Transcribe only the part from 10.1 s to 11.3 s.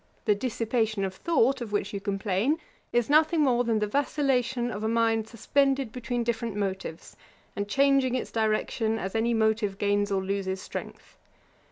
or loses strength.